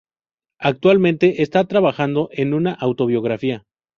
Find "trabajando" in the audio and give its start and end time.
1.65-2.29